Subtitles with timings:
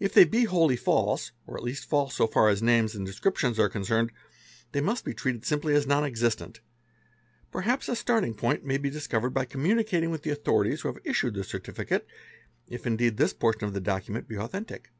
[0.00, 3.34] If they be wholly false, or at least false so far as names and descrip
[3.36, 4.10] jlons are concerned,
[4.72, 6.58] they must be treated simply as non existent;
[7.52, 11.34] perhaps a starting point may be discovered by communicating with the authorities who have issued
[11.34, 12.08] the certificate,
[12.66, 14.90] if, indeed, this portion of the document e authentic.